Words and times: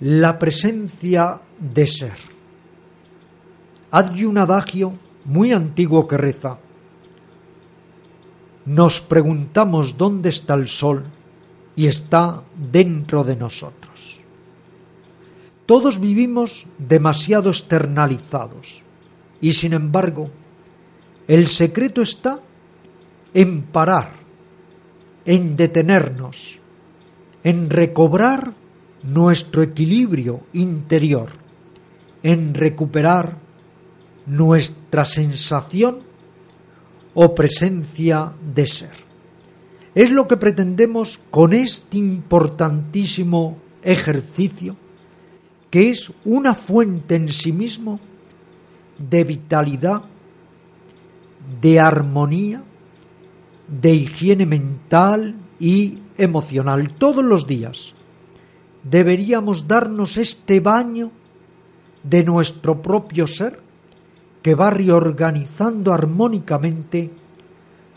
la 0.00 0.38
presencia 0.38 1.40
de 1.58 1.86
ser. 1.86 2.16
Hay 3.90 4.24
un 4.24 4.38
adagio 4.38 4.94
muy 5.24 5.52
antiguo 5.52 6.06
que 6.06 6.16
reza, 6.16 6.58
nos 8.66 9.00
preguntamos 9.00 9.96
dónde 9.96 10.30
está 10.30 10.54
el 10.54 10.68
sol 10.68 11.04
y 11.76 11.86
está 11.86 12.42
dentro 12.72 13.22
de 13.22 13.36
nosotros. 13.36 14.22
Todos 15.66 16.00
vivimos 16.00 16.66
demasiado 16.78 17.50
externalizados 17.50 18.82
y 19.40 19.52
sin 19.52 19.72
embargo 19.72 20.30
el 21.26 21.46
secreto 21.46 22.02
está 22.02 22.40
en 23.32 23.62
parar, 23.62 24.12
en 25.24 25.56
detenernos, 25.56 26.58
en 27.42 27.70
recobrar 27.70 28.54
nuestro 29.04 29.62
equilibrio 29.62 30.40
interior, 30.54 31.30
en 32.22 32.54
recuperar 32.54 33.36
nuestra 34.26 35.04
sensación 35.04 35.98
o 37.12 37.34
presencia 37.34 38.32
de 38.54 38.66
ser. 38.66 39.04
Es 39.94 40.10
lo 40.10 40.26
que 40.26 40.36
pretendemos 40.36 41.20
con 41.30 41.52
este 41.52 41.98
importantísimo 41.98 43.58
ejercicio, 43.82 44.76
que 45.70 45.90
es 45.90 46.10
una 46.24 46.54
fuente 46.54 47.14
en 47.14 47.28
sí 47.28 47.52
mismo 47.52 48.00
de 48.98 49.24
vitalidad, 49.24 50.02
de 51.60 51.78
armonía, 51.78 52.62
de 53.68 53.94
higiene 53.94 54.46
mental 54.46 55.34
y 55.60 55.98
emocional 56.16 56.94
todos 56.94 57.24
los 57.24 57.46
días. 57.46 57.94
Deberíamos 58.84 59.66
darnos 59.66 60.18
este 60.18 60.60
baño 60.60 61.10
de 62.02 62.22
nuestro 62.22 62.80
propio 62.82 63.26
ser 63.26 63.58
que 64.42 64.54
va 64.54 64.68
reorganizando 64.68 65.92
armónicamente 65.92 67.10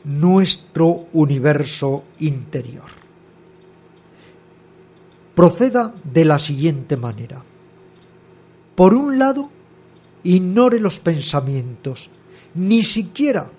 nuestro 0.05 1.07
universo 1.11 2.05
interior. 2.19 2.85
Proceda 5.35 5.93
de 6.03 6.23
la 6.23 6.39
siguiente 6.39 6.95
manera. 6.95 7.43
Por 8.73 8.93
un 8.93 9.19
lado, 9.19 9.49
ignore 10.23 10.79
los 10.79 11.01
pensamientos, 11.01 12.09
ni 12.55 12.81
siquiera 12.81 13.49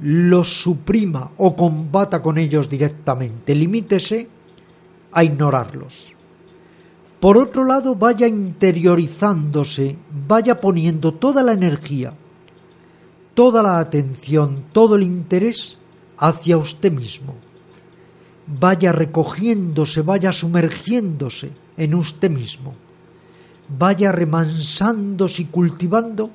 los 0.00 0.62
suprima 0.62 1.32
o 1.36 1.54
combata 1.54 2.22
con 2.22 2.38
ellos 2.38 2.70
directamente, 2.70 3.54
limítese 3.54 4.26
a 5.12 5.22
ignorarlos. 5.22 6.14
Por 7.20 7.36
otro 7.36 7.64
lado, 7.64 7.94
vaya 7.94 8.26
interiorizándose, 8.26 9.96
vaya 10.26 10.60
poniendo 10.60 11.12
toda 11.14 11.42
la 11.42 11.52
energía, 11.52 12.14
toda 13.34 13.62
la 13.62 13.78
atención, 13.78 14.64
todo 14.72 14.96
el 14.96 15.02
interés 15.02 15.78
hacia 16.16 16.56
usted 16.56 16.92
mismo. 16.92 17.34
Vaya 18.46 18.90
recogiéndose, 18.92 20.02
vaya 20.02 20.32
sumergiéndose 20.32 21.50
en 21.76 21.94
usted 21.94 22.30
mismo 22.30 22.74
vaya 23.78 24.12
remansándose 24.12 25.42
y 25.42 25.44
cultivando 25.46 26.30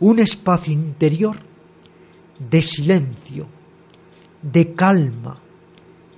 un 0.00 0.18
espacio 0.18 0.72
interior 0.72 1.36
de 2.38 2.62
silencio, 2.62 3.46
de 4.40 4.74
calma, 4.74 5.40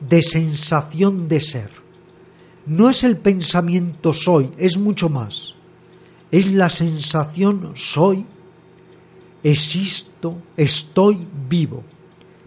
de 0.00 0.22
sensación 0.22 1.28
de 1.28 1.40
ser. 1.40 1.81
No 2.66 2.88
es 2.88 3.02
el 3.04 3.16
pensamiento 3.16 4.12
soy, 4.12 4.50
es 4.56 4.78
mucho 4.78 5.08
más. 5.08 5.54
Es 6.30 6.50
la 6.50 6.70
sensación 6.70 7.72
soy, 7.74 8.24
existo, 9.42 10.38
estoy 10.56 11.26
vivo. 11.48 11.82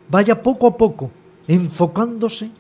Vaya 0.10 0.42
poco 0.42 0.68
a 0.68 0.78
poco 0.78 1.12
enfocándose 1.48 2.52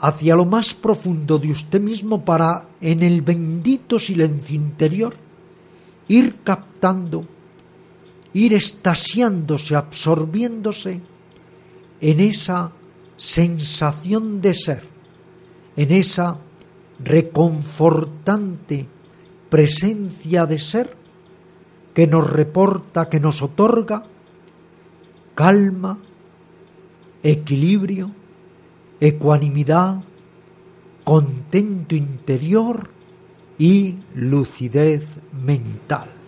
hacia 0.00 0.34
lo 0.34 0.46
más 0.46 0.74
profundo 0.74 1.38
de 1.38 1.50
usted 1.50 1.80
mismo 1.80 2.24
para, 2.24 2.68
en 2.80 3.02
el 3.02 3.20
bendito 3.20 3.98
silencio 3.98 4.56
interior, 4.56 5.14
ir 6.08 6.36
captando, 6.42 7.26
ir 8.32 8.54
estasiándose, 8.54 9.76
absorbiéndose 9.76 11.02
en 12.00 12.20
esa 12.20 12.72
sensación 13.16 14.40
de 14.40 14.54
ser, 14.54 14.82
en 15.76 15.92
esa 15.92 16.38
reconfortante 17.02 18.86
presencia 19.48 20.46
de 20.46 20.58
ser 20.58 20.96
que 21.94 22.06
nos 22.06 22.30
reporta, 22.30 23.08
que 23.08 23.20
nos 23.20 23.42
otorga 23.42 24.04
calma, 25.34 25.98
equilibrio, 27.22 28.10
ecuanimidad, 29.00 30.02
contento 31.04 31.96
interior 31.96 32.90
y 33.58 33.96
lucidez 34.14 35.18
mental. 35.32 36.19